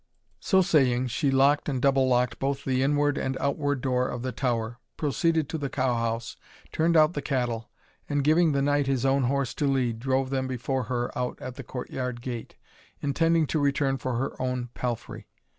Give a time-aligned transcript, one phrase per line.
[0.39, 4.31] So saying, she locked and double locked both the inward and outward door of the
[4.31, 6.35] tower, proceeded to the cow house,
[6.71, 7.69] turned out the cattle,
[8.09, 11.53] and, giving the knight his own horse to lead, drove them before her out at
[11.53, 12.55] the court yard gate,
[13.01, 15.27] intending to return for her own palfrey.